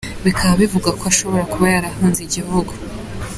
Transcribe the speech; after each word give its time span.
Bikaba 0.25 0.53
bivugwa 0.61 0.89
ko 0.99 1.03
ashobora 1.11 1.43
kuba 1.51 1.65
yarahunze 1.73 2.19
igihugu. 2.23 2.71